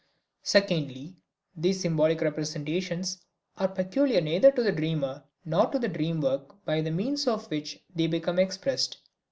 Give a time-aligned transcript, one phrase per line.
[0.41, 1.15] Secondly,
[1.55, 3.21] these symbolic representations
[3.57, 7.79] are peculiar neither to the dreamer nor to the dream work by means of which
[7.93, 8.97] they become expressed.